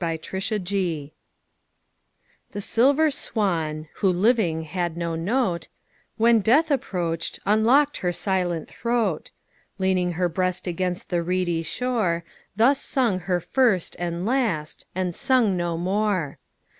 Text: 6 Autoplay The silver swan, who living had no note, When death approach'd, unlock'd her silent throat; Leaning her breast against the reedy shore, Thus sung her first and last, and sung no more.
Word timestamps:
6 0.01 0.27
Autoplay 0.31 1.11
The 2.53 2.59
silver 2.59 3.11
swan, 3.11 3.87
who 3.97 4.09
living 4.11 4.63
had 4.63 4.97
no 4.97 5.13
note, 5.13 5.67
When 6.17 6.39
death 6.39 6.71
approach'd, 6.71 7.37
unlock'd 7.45 7.97
her 7.97 8.11
silent 8.11 8.67
throat; 8.67 9.29
Leaning 9.77 10.13
her 10.13 10.27
breast 10.27 10.65
against 10.65 11.11
the 11.11 11.21
reedy 11.21 11.61
shore, 11.61 12.23
Thus 12.55 12.81
sung 12.81 13.19
her 13.29 13.39
first 13.39 13.95
and 13.99 14.25
last, 14.25 14.87
and 14.95 15.13
sung 15.13 15.55
no 15.55 15.77
more. 15.77 16.39